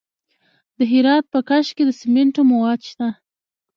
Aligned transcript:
د 0.77 0.79
هرات 0.91 1.25
په 1.33 1.39
کشک 1.49 1.73
کې 1.77 1.83
د 1.87 1.91
سمنټو 2.01 2.41
مواد 2.51 2.79
شته. 2.89 3.07